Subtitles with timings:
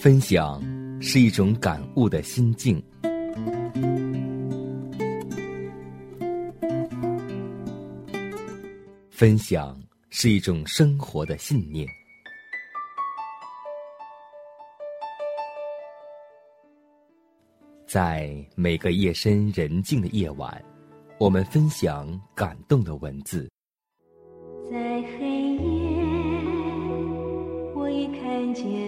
[0.00, 0.62] 分享
[1.00, 2.80] 是一种感悟的心境，
[9.10, 9.76] 分享
[10.10, 11.84] 是一种生活的信念。
[17.84, 20.64] 在每个夜深人静的夜晚，
[21.18, 23.50] 我们分享感动的文字。
[24.70, 26.04] 在黑夜，
[27.74, 28.87] 我已看见。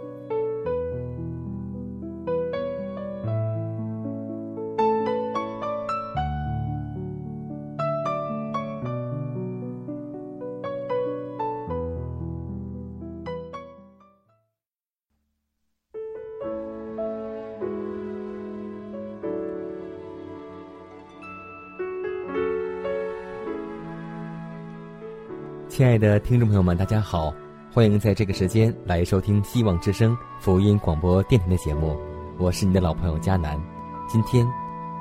[25.81, 27.33] 亲爱的听众朋友们，大家好，
[27.73, 31.97] 欢迎在这个时间来收听希望之声福音广播电台的节目，
[32.37, 33.59] 我是你的老朋友佳南。
[34.07, 34.47] 今天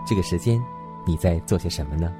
[0.06, 0.59] 这个时间
[1.06, 2.11] 你在做些什么呢？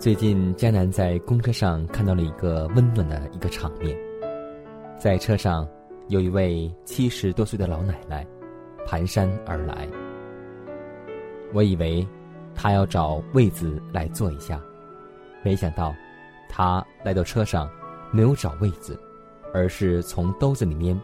[0.00, 3.96] 最近佳南在公车上看到了一个温暖的一个场面，
[4.98, 5.64] 在车上
[6.08, 8.26] 有一位七十多岁的老奶奶
[8.84, 9.86] 蹒跚而来，
[11.52, 12.04] 我以为
[12.52, 14.60] 她要找位子来坐一下。
[15.42, 15.94] 没想到，
[16.48, 17.68] 他来到车上，
[18.10, 18.98] 没有找位子，
[19.52, 20.98] 而是从兜子里面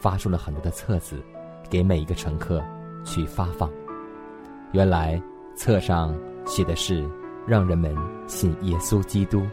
[0.00, 1.22] 发出了很多的册子，
[1.70, 2.62] 给每一个乘客
[3.04, 3.70] 去发放。
[4.72, 5.22] 原来
[5.54, 6.12] 册上
[6.44, 7.08] 写的是
[7.46, 7.96] 让人们
[8.26, 9.46] 信耶稣基督。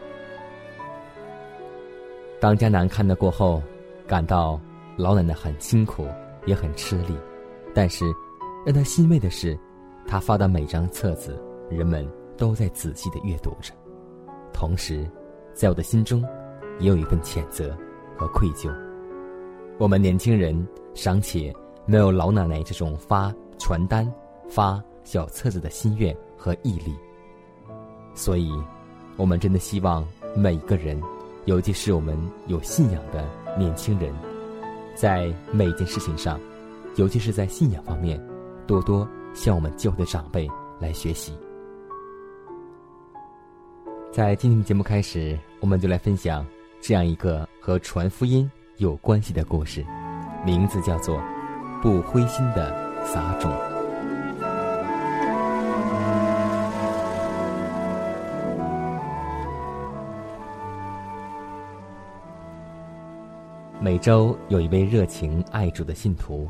[2.40, 3.62] 当迦南看到过后，
[4.06, 4.60] 感到
[4.96, 6.08] 老奶奶很辛苦，
[6.44, 7.16] 也很吃力，
[7.72, 8.04] 但是
[8.66, 9.56] 让他欣慰的是，
[10.08, 12.04] 他发的每张册子，人们
[12.36, 13.72] 都在仔细的阅读着。
[14.52, 15.04] 同时，
[15.54, 16.22] 在我的心中，
[16.78, 17.76] 也有一份谴责
[18.16, 18.72] 和愧疚。
[19.78, 21.52] 我们年轻人尚且
[21.86, 24.10] 没有老奶奶这种发传单、
[24.48, 26.94] 发小册子的心愿和毅力，
[28.14, 28.52] 所以，
[29.16, 31.00] 我们真的希望每一个人，
[31.46, 34.14] 尤其是我们有信仰的年轻人，
[34.94, 36.38] 在每一件事情上，
[36.96, 38.20] 尤其是在信仰方面，
[38.66, 40.48] 多多向我们旧的长辈
[40.78, 41.32] 来学习。
[44.12, 46.46] 在今天的节目开始，我们就来分享
[46.82, 49.82] 这样一个和传福音有关系的故事，
[50.44, 51.18] 名字叫做
[51.80, 52.70] 《不灰心的
[53.06, 53.50] 撒种》。
[63.80, 66.46] 每周有一位热情爱主的信徒，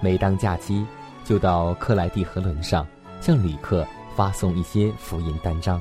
[0.00, 0.86] 每当假期
[1.22, 2.86] 就到克莱蒂河轮上
[3.20, 5.78] 向旅客发送一些福音单张。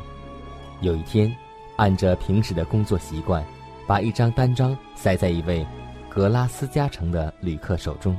[0.83, 1.33] 有一天，
[1.77, 3.41] 按着平时的工作习惯，
[3.88, 5.66] 把一张单张塞在一位
[6.09, 8.13] 格拉斯加城的旅客手中。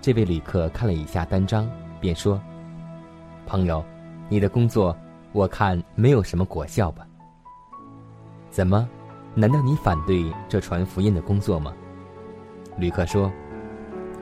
[0.00, 1.68] 这位旅客看了一下单张，
[2.00, 2.40] 便说
[3.46, 3.84] ：“朋友，
[4.28, 4.96] 你的工作
[5.32, 7.04] 我看没有什么果效吧？
[8.48, 8.88] 怎么？
[9.34, 11.74] 难道你反对这传福音的工作吗？”
[12.78, 13.28] 旅客说：“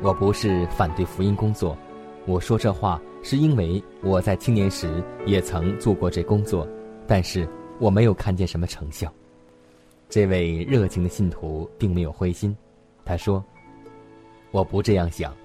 [0.00, 1.76] 我不是反对福音工作，
[2.24, 6.66] 我说这话是因为我在青年时也曾做过这工作。”
[7.10, 7.44] 但是
[7.80, 9.12] 我没有看见什么成效。
[10.08, 12.56] 这位热情的信徒并没有灰心，
[13.04, 13.44] 他说
[14.52, 15.36] ：“我不这样想，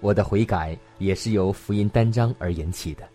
[0.00, 3.08] 我的悔改也是由福音单张而引起的。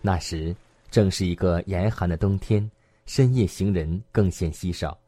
[0.00, 0.56] 那时
[0.90, 2.66] 正是一个严寒的冬天，
[3.04, 4.98] 深夜行人更显稀少。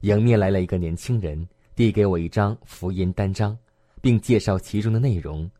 [0.00, 1.46] 迎面来了一个年轻人，
[1.76, 3.54] 递给我一张福音单张，
[4.00, 5.50] 并介绍其中的内容，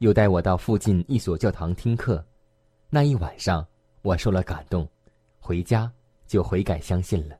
[0.00, 2.22] 又带我到附近一所教堂听课。
[2.90, 3.66] 那一晚上，
[4.02, 4.86] 我受了感动。”
[5.40, 5.90] 回家
[6.26, 7.36] 就悔改相信了，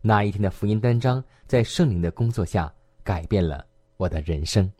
[0.00, 2.72] 那一天的福音单张在圣灵的工作下
[3.02, 3.66] 改变了
[3.98, 4.72] 我的人生。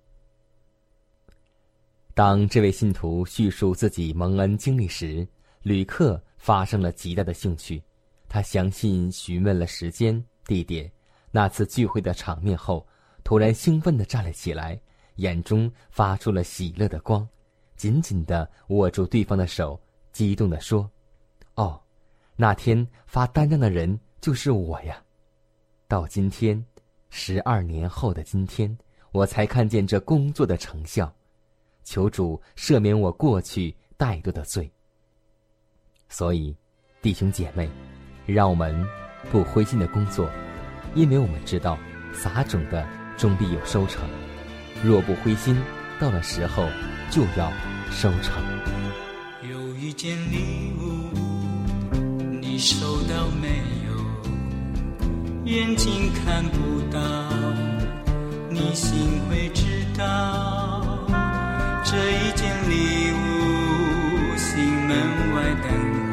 [2.15, 5.27] 当这位信徒叙述自己蒙恩经历时，
[5.63, 7.83] 旅客发生了极大的兴趣。
[8.29, 10.91] 他详细询问了时间、地点、
[11.31, 12.87] 那次聚会的场面后，
[13.23, 14.81] 突然兴奋地站了起来，
[15.17, 17.29] 眼中发出了喜乐的光，
[17.77, 19.79] 紧紧地握住对方的手，
[20.13, 20.91] 激动地说
[21.57, 21.79] ：“哦。”
[22.37, 25.03] 那天发单张的人就是我呀，
[25.87, 26.65] 到今天，
[27.11, 28.77] 十二年后的今天，
[29.13, 31.15] 我才看见这工作的成效。
[31.85, 34.71] 求主赦免我过去怠惰的罪。
[36.09, 36.57] 所以，
[37.01, 37.69] 弟兄姐妹，
[38.25, 38.87] 让我们
[39.31, 40.31] 不灰心的工作，
[40.95, 41.77] 因为我们知道
[42.13, 42.87] 撒种的
[43.17, 44.09] 终必有收成。
[44.85, 45.61] 若不灰心，
[46.01, 46.69] 到了时候
[47.11, 47.53] 就要
[47.91, 48.43] 收成。
[49.49, 50.82] 有一件礼物，
[52.55, 53.49] 你收到没
[53.87, 53.91] 有？
[55.47, 57.01] 眼睛看不到，
[58.51, 59.65] 你心会知
[59.97, 60.99] 道。
[61.83, 64.91] 这一件礼物，心门
[65.35, 65.73] 外等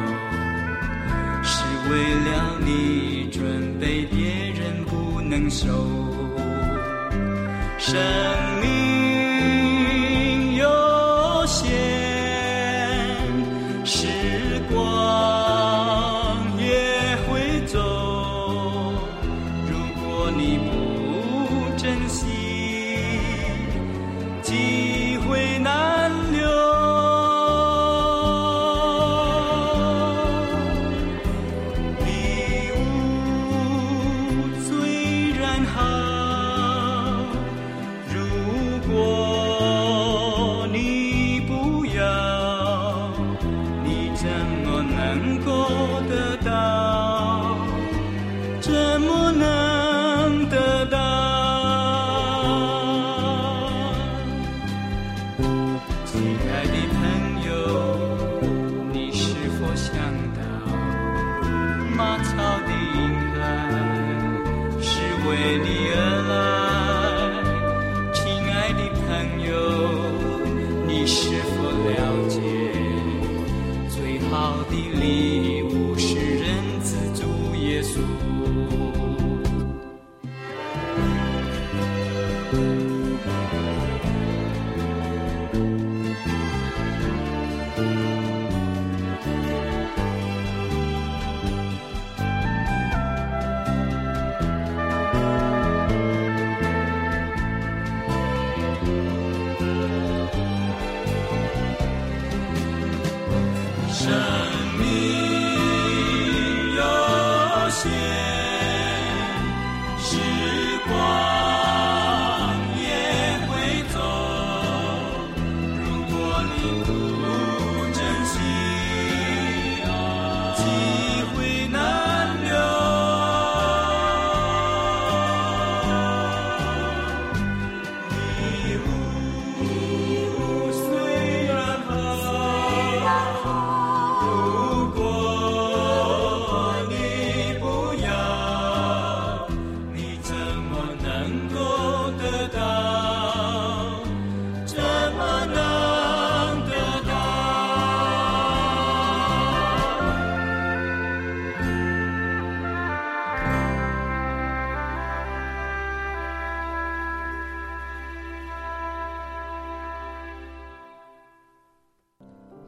[1.42, 1.92] 是为
[2.24, 5.66] 了你准备，别人不能收。
[7.76, 8.00] 生
[8.62, 8.69] 命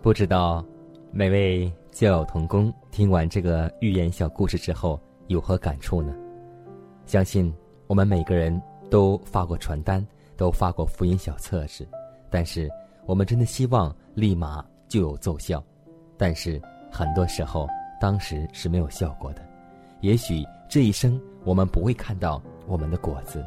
[0.02, 0.64] 不知道
[1.12, 6.12] 每位教友同工听完这个寓言小故事之后有何感触呢？
[7.06, 7.54] 相信
[7.86, 8.60] 我们每个人
[8.90, 10.04] 都发过传单，
[10.36, 11.86] 都发过福音小册子，
[12.30, 12.68] 但是
[13.06, 15.62] 我们真的希望立马就有奏效，
[16.18, 17.68] 但是很多时候
[18.00, 19.42] 当时是没有效果的。
[20.00, 23.40] 也许这一生我们不会看到我们的果子，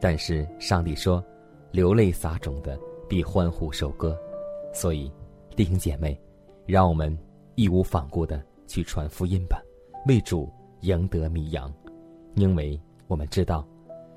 [0.00, 1.24] 但是上帝说
[1.70, 2.76] ：“流泪撒种的
[3.08, 4.18] 必欢呼收割。”
[4.74, 5.08] 所以。
[5.54, 6.18] 弟兄姐妹，
[6.66, 7.16] 让我们
[7.56, 9.60] 义无反顾的去传福音吧，
[10.06, 11.72] 为主赢得迷羊。
[12.36, 13.66] 因为我们知道，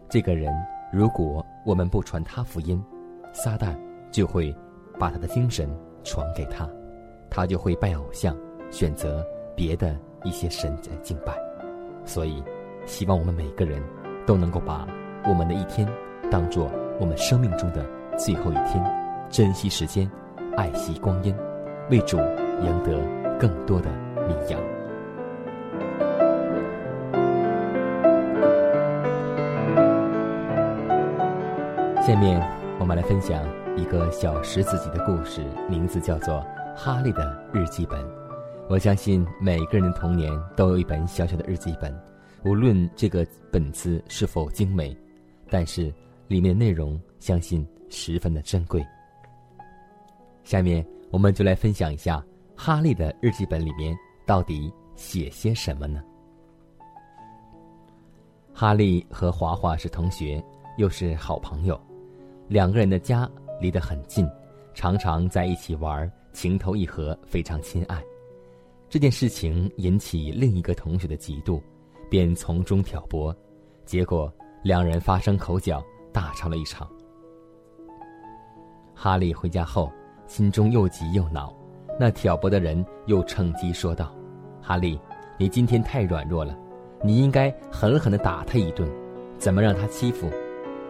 [0.07, 0.53] 这个人
[0.93, 2.81] 如果我们不传他福音，
[3.33, 3.77] 撒旦
[4.11, 4.55] 就会
[4.97, 5.69] 把他的精神
[6.03, 6.69] 传给他，
[7.29, 8.35] 他就会拜偶像，
[8.71, 9.25] 选择
[9.55, 11.35] 别的一些神在敬拜。
[12.05, 12.41] 所以，
[12.85, 13.83] 希望我们每个人
[14.25, 14.87] 都能够把
[15.27, 15.85] 我们的一天
[16.31, 17.85] 当做我们生命中的
[18.17, 18.81] 最后一天，
[19.29, 20.09] 珍惜时间。
[20.57, 21.35] 爱惜光阴，
[21.89, 22.17] 为主
[22.61, 22.97] 赢得
[23.37, 23.89] 更多的
[24.27, 24.59] 迷羊。
[32.01, 32.41] 下面
[32.79, 33.43] 我们来分享
[33.75, 36.35] 一个小十字集的故事，名字叫做
[36.75, 37.99] 《哈利的日记本》。
[38.69, 41.93] 我相信每个人的童年都有一本小小的日记本，
[42.45, 44.95] 无论这个本子是否精美，
[45.49, 45.93] 但是
[46.27, 48.81] 里面内容相信十分的珍贵。
[50.45, 52.23] 下面我们就来分享一下
[52.55, 56.01] 哈利的日记本里面到底写些什么呢？
[58.53, 60.41] 哈利和华华是同学，
[60.77, 61.77] 又是好朋友，
[62.47, 64.25] 两个人的家离得很近，
[64.73, 68.01] 常常在一起玩，情投意合，非常亲爱。
[68.87, 71.59] 这件事情引起另一个同学的嫉妒，
[72.07, 73.35] 便从中挑拨，
[73.83, 74.31] 结果
[74.63, 75.83] 两人发生口角，
[76.13, 76.87] 大吵了一场。
[78.93, 79.91] 哈利回家后，
[80.27, 81.53] 心中又急又恼。
[81.99, 84.13] 那挑拨的人又趁机说道
[84.61, 84.99] ：“哈利，
[85.37, 86.53] 你今天太软弱了，
[87.01, 88.89] 你应该狠狠地打他一顿。
[89.37, 90.29] 怎么让他欺负？”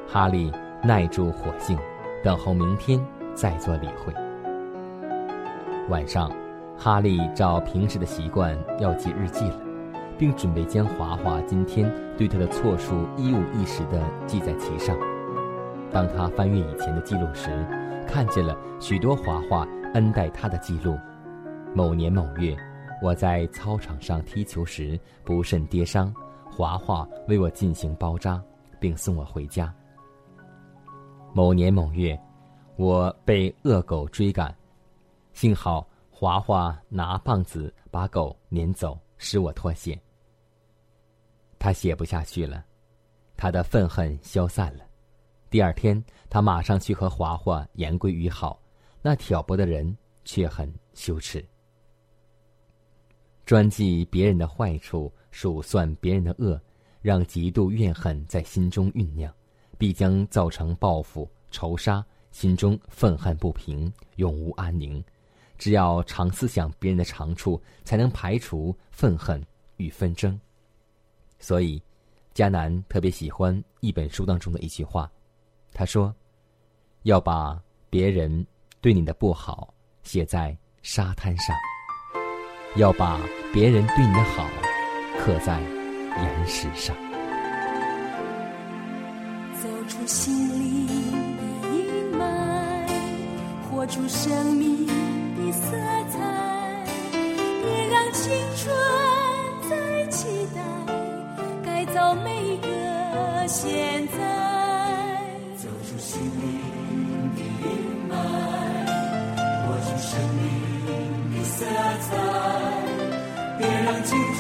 [0.08, 0.52] 哈利
[0.84, 1.78] 耐住火性，
[2.24, 3.00] 等候明天
[3.34, 4.14] 再做理会。
[5.90, 6.32] 晚上，
[6.78, 9.60] 哈利照平时的习惯要记日记了，
[10.18, 14.96] 并准备将华华今天对他的错处一五一十地记在其上。
[15.92, 17.50] 当他翻阅以前的记录时，
[18.16, 19.68] 看见了许多华华。
[19.94, 20.98] 恩待他的记录。
[21.74, 22.56] 某年某月，
[23.02, 26.14] 我在操场上踢球时不慎跌伤，
[26.50, 28.42] 华华为我进行包扎，
[28.80, 29.74] 并送我回家。
[31.34, 32.18] 某年某月，
[32.78, 34.56] 我被恶狗追赶，
[35.34, 40.00] 幸好华华拿棒子把狗撵走，使我脱险。
[41.60, 42.64] 他写不下去了，
[43.36, 44.85] 他的愤恨消散了。
[45.56, 48.62] 第二天，他马上去和华华言归于好。
[49.02, 51.42] 那挑拨的人却很羞耻，
[53.46, 56.62] 专记别人的坏处，数算别人的恶，
[57.02, 59.34] 让极度怨恨在心中酝酿，
[59.78, 65.02] 必将造成报复仇杀，心中愤恨不平，永无安宁。
[65.58, 69.42] 只要常思想别人的长处，才能排除愤恨
[69.78, 70.38] 与纷争。
[71.40, 71.82] 所以，
[72.34, 75.10] 迦南特别喜欢一本书当中的一句话，
[75.76, 76.12] 他说
[77.04, 78.44] ：“要把别人。”
[78.82, 81.56] 对你的不好写在沙滩上，
[82.76, 83.20] 要把
[83.52, 84.48] 别人对你的好
[85.18, 86.96] 刻在岩石上。
[89.60, 92.88] 走出心灵的阴霾，
[93.64, 95.72] 活出生命的色
[96.12, 96.86] 彩，
[97.64, 98.72] 别让青春
[99.68, 100.62] 再期待，
[101.64, 104.45] 改造每一个现在。
[111.58, 112.12] 色彩，
[113.58, 114.38] 别让青春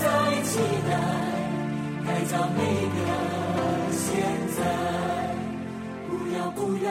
[0.00, 0.02] 再
[0.44, 0.90] 期待，
[2.06, 2.58] 改造每
[2.96, 2.98] 个
[3.92, 4.00] 现
[4.56, 4.58] 在。
[6.08, 6.88] 不要不要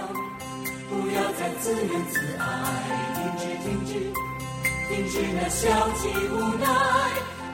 [0.90, 2.42] 不要再自怨自艾，
[3.16, 3.92] 停止停止
[4.90, 6.64] 停止那消极无奈。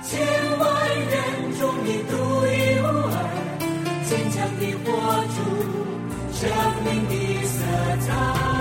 [0.04, 0.12] 千
[0.60, 1.14] 万人
[1.58, 2.14] 中你独
[2.48, 2.84] 一无
[3.16, 3.18] 二，
[4.04, 4.86] 坚强地活
[5.32, 5.36] 出
[6.34, 6.42] 生
[6.84, 7.14] 命的
[7.46, 7.56] 色
[8.06, 8.55] 彩。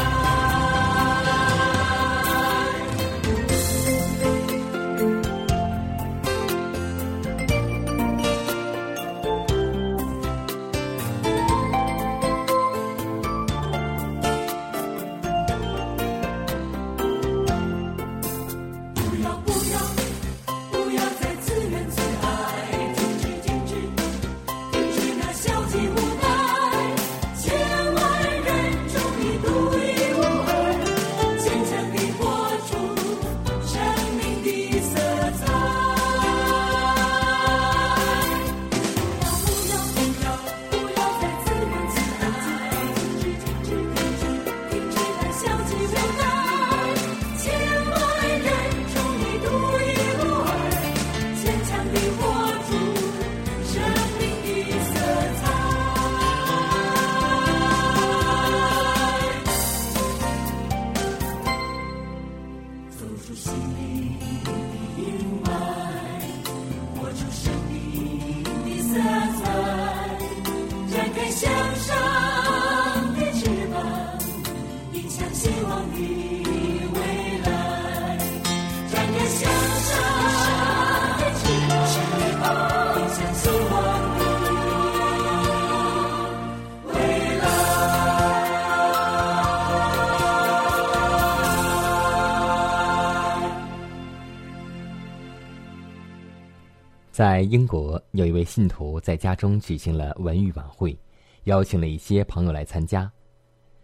[97.14, 100.98] 在英国，有一位信徒在家中举行了文娱晚会，
[101.44, 103.08] 邀请了一些朋友来参加。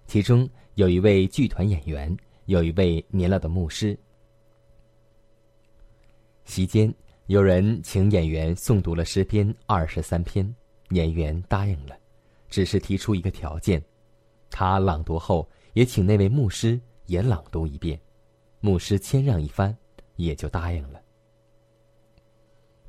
[0.04, 2.12] 其中有一位剧团演员，
[2.46, 3.96] 有一位年老的牧师。
[6.44, 6.92] 席间，
[7.26, 10.52] 有人请演员诵读了诗篇二十三篇，
[10.88, 11.96] 演员答应了，
[12.48, 13.80] 只是提出一个条件：
[14.50, 17.96] 他朗读后也请那位牧师也朗读一遍。
[18.58, 19.72] 牧师谦让一番，
[20.16, 21.00] 也就答应了。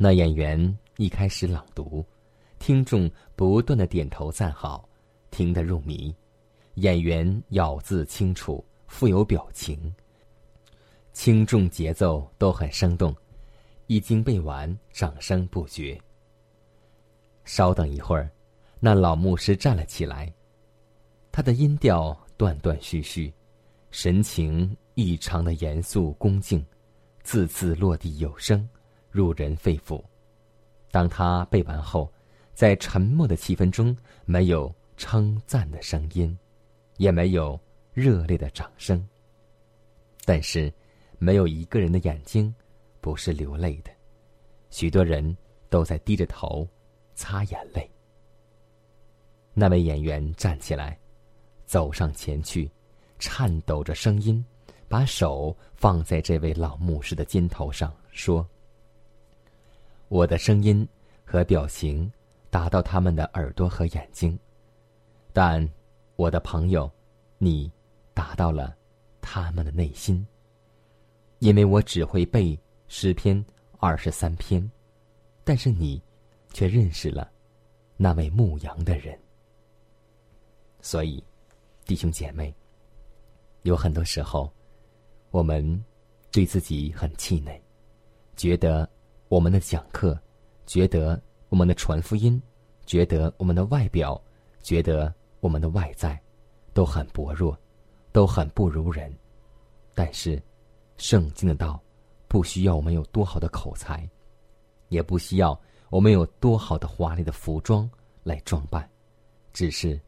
[0.03, 2.03] 那演员一开始朗读，
[2.57, 4.89] 听众不断的点头赞好，
[5.29, 6.11] 听得入迷。
[6.73, 9.93] 演员咬字清楚，富有表情，
[11.13, 13.15] 轻重节奏都很生动。
[13.85, 15.95] 一经背完，掌声不绝。
[17.45, 18.27] 稍等一会儿，
[18.79, 20.33] 那老牧师站了起来，
[21.31, 23.31] 他的音调断断续续，
[23.91, 26.65] 神情异常的严肃恭敬，
[27.21, 28.67] 字字落地有声，
[29.11, 30.01] 入人肺腑。
[30.89, 32.11] 当他背完后，
[32.53, 36.35] 在沉默的气氛中，没有称赞的声音，
[36.97, 37.59] 也没有
[37.93, 39.07] 热烈的掌声。
[40.25, 40.73] 但是，
[41.19, 42.53] 没有一个人的眼睛。
[43.03, 43.89] 不是流泪的，
[44.69, 45.35] 许多人
[45.69, 46.67] 都在低着头
[47.15, 47.89] 擦眼泪。
[49.55, 50.95] 那位演员站起来，
[51.65, 52.71] 走上前去，
[53.17, 54.45] 颤抖着声音，
[54.87, 58.47] 把手放在这位老牧师的肩头上，说
[60.11, 60.85] ：“我的声音
[61.23, 62.11] 和表情
[62.49, 64.37] 达到他们的耳朵和眼睛，
[65.31, 65.65] 但
[66.17, 66.91] 我的朋友，
[67.37, 67.71] 你
[68.13, 68.75] 达到了
[69.21, 70.27] 他们的内心，
[71.39, 72.59] 因为我只会背。”
[72.93, 73.41] 诗篇
[73.79, 74.69] 二十三篇，
[75.45, 76.03] 但是你
[76.51, 77.31] 却认识了
[77.95, 79.17] 那位牧羊的人。
[80.81, 81.23] 所以，
[81.85, 82.53] 弟兄姐妹，
[83.61, 84.51] 有很多时候，
[85.29, 85.81] 我们
[86.33, 87.63] 对自己很气馁，
[88.35, 88.89] 觉得
[89.31, 90.19] 我们的讲课，
[90.65, 92.39] 觉得我们的传福音，
[92.85, 94.21] 觉得我们的外表，
[94.61, 96.21] 觉得我们的外在，
[96.73, 97.57] 都很薄弱，
[98.11, 99.09] 都很不如人。
[99.95, 100.41] 但是，
[100.97, 101.81] 圣经的道。
[102.27, 104.07] 不需要我们有多好的口才，
[104.87, 105.57] 也不需要
[105.89, 107.89] 我们有多好的华丽的服装
[108.23, 108.89] 来装扮，
[109.51, 109.99] 只是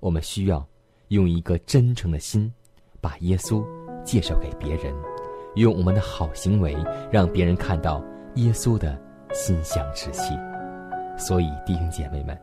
[0.00, 0.64] 我们需要
[1.08, 2.52] 用一个真诚的心，
[3.00, 3.64] 把耶稣
[4.04, 4.92] 介绍给别人，
[5.54, 6.76] 用我们的好行为
[7.12, 8.02] 让别人看到
[8.38, 8.98] 耶稣的
[9.32, 10.34] 馨香之气。
[11.16, 12.38] 所以，弟兄姐妹们，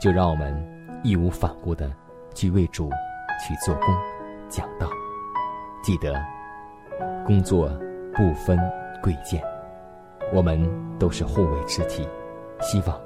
[0.00, 0.54] 就让我们
[1.02, 1.90] 义无反顾的
[2.34, 2.88] 去为主
[3.40, 3.86] 去做工、
[4.48, 4.88] 讲道。
[5.82, 6.14] 记得
[7.26, 7.68] 工作
[8.14, 8.58] 不分。
[9.02, 9.42] 贵贱，
[10.30, 10.60] 我们
[10.98, 12.06] 都是护卫之体。
[12.60, 13.00] 希望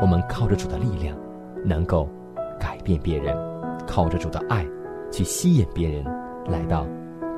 [0.00, 1.18] 我们靠着主的力量，
[1.64, 2.08] 能够
[2.56, 3.36] 改变别人；
[3.84, 4.64] 靠着主的爱，
[5.10, 6.04] 去吸引别人
[6.46, 6.86] 来到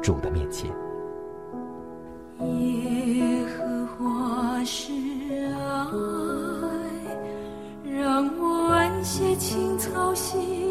[0.03, 0.71] 主的面前。
[2.41, 3.22] 耶
[9.03, 10.62] 些青草细。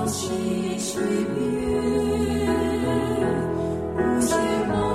[0.00, 1.02] 潮起水
[1.34, 1.38] 边，
[4.66, 4.89] 不。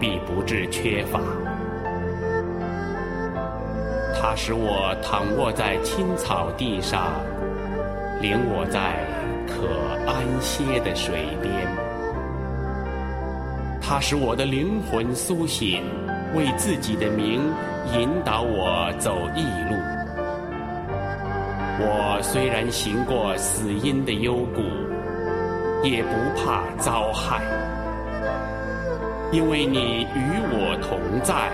[0.00, 1.20] 必不致缺乏。
[4.20, 7.12] 他使我躺卧在青草地上，
[8.20, 9.04] 领我在
[9.46, 9.66] 可
[10.10, 11.52] 安歇的水边。
[13.80, 15.82] 他使我的灵魂苏醒，
[16.34, 17.40] 为自己的名
[17.92, 19.76] 引导我走义路。
[21.82, 24.62] 我虽然行过死荫的幽谷，
[25.82, 27.42] 也不怕遭害，
[29.32, 31.50] 因为你与我同在，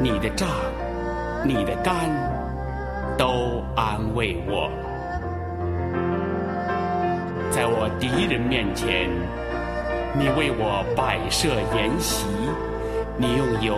[0.00, 0.48] 你的杖、
[1.44, 1.94] 你的竿
[3.18, 4.70] 都安慰我。
[7.50, 9.10] 在我敌人面前，
[10.18, 12.24] 你为我摆设筵席，
[13.18, 13.74] 你用油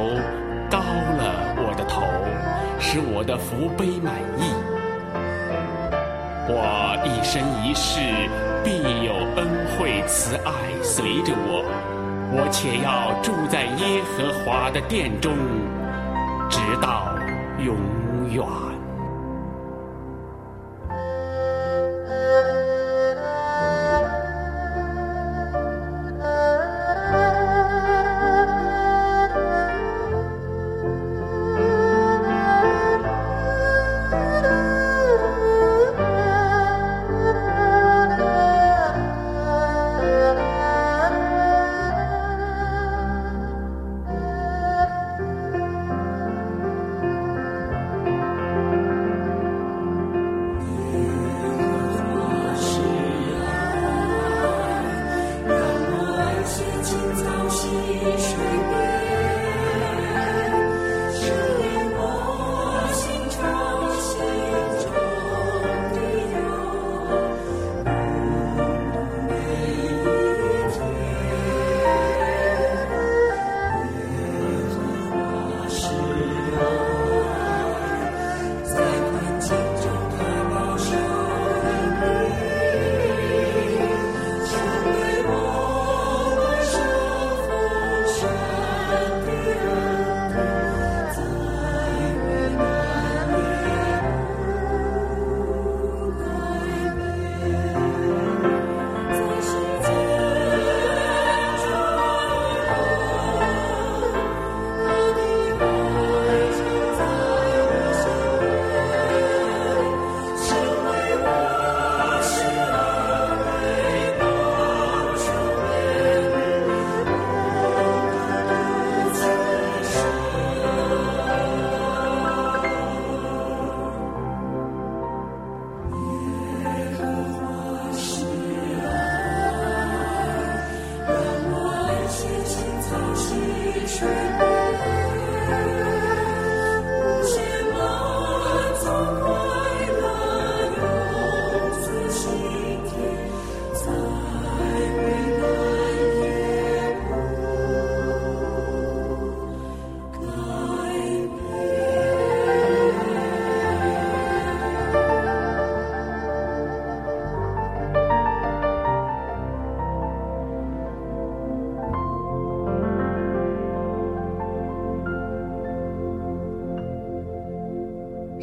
[0.70, 2.02] 膏了我的头，
[2.78, 4.54] 使我的福杯满溢。
[6.48, 7.98] 我一生一世
[8.62, 11.64] 必有恩惠慈爱随着我，
[12.34, 15.36] 我且要住在耶和华的殿中，
[16.48, 17.14] 直到
[17.58, 17.76] 永
[18.30, 18.71] 远。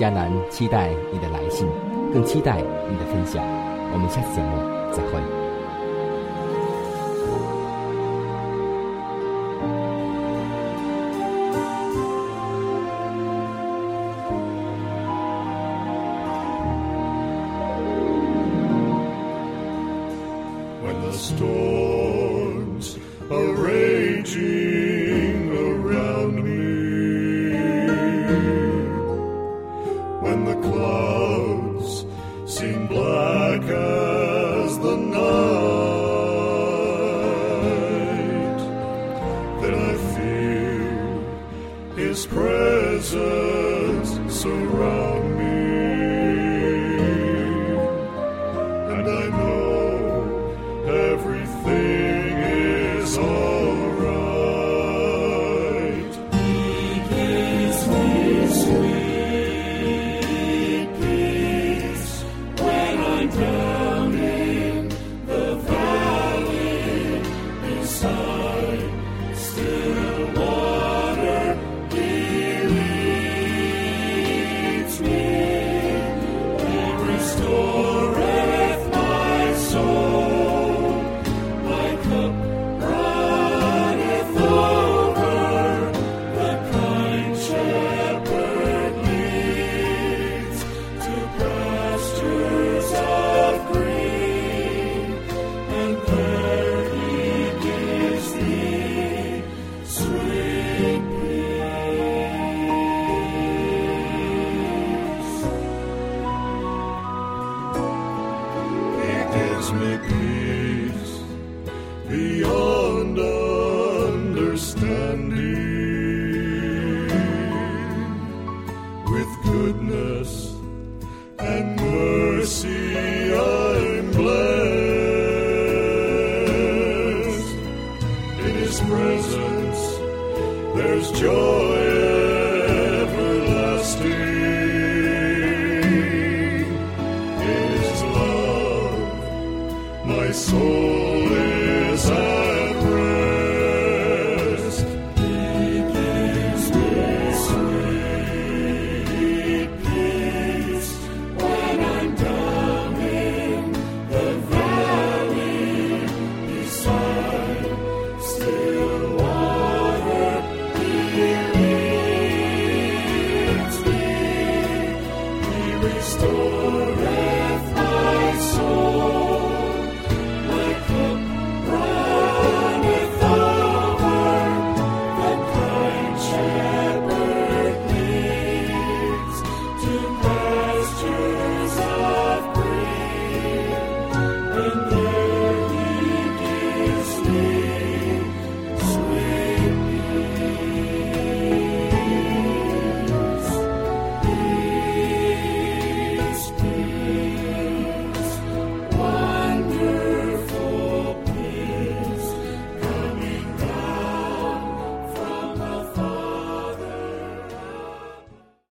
[0.00, 1.68] 迦南期待你的来信，
[2.10, 2.56] 更期待
[2.88, 3.44] 你的分享。
[3.92, 4.56] 我们下次节目
[4.90, 5.39] 再会。